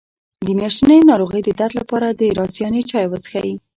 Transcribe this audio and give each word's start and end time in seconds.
د 0.45 0.47
میاشتنۍ 0.59 0.99
ناروغۍ 1.09 1.41
درد 1.59 1.73
لپاره 1.79 2.07
د 2.19 2.21
رازیانې 2.37 2.81
چای 2.89 3.05
وڅښئ 3.07 3.51